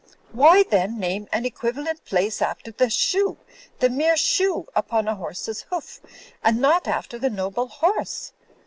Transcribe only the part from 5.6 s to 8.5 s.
hoof, and not after the noble horse?